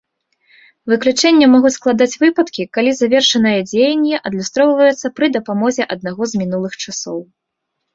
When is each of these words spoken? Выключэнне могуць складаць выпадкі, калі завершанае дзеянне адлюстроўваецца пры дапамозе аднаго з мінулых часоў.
Выключэнне 0.93 1.49
могуць 1.55 1.73
складаць 1.79 2.17
выпадкі, 2.25 2.67
калі 2.79 2.91
завершанае 3.03 3.55
дзеянне 3.71 4.15
адлюстроўваецца 4.31 5.07
пры 5.19 5.33
дапамозе 5.39 5.83
аднаго 5.97 6.23
з 6.37 6.47
мінулых 6.47 6.73
часоў. 6.87 7.19